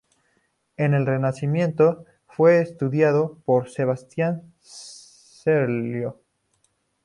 En 0.77 0.95
el 0.95 1.05
Renacimiento, 1.05 2.05
fue 2.25 2.59
estudiado 2.59 3.37
por 3.45 3.69
Sebastiano 3.69 4.41
Serlio. 4.59 6.23